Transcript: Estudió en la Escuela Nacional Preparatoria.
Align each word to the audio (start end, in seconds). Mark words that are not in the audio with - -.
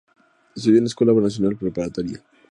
Estudió 0.55 0.79
en 0.79 0.85
la 0.85 0.87
Escuela 0.87 1.13
Nacional 1.13 1.55
Preparatoria. 1.57 2.23